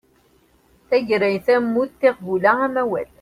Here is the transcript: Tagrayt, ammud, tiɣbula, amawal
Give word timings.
Tagrayt, 0.89 1.47
ammud, 1.55 1.89
tiɣbula, 1.99 2.51
amawal 2.65 3.07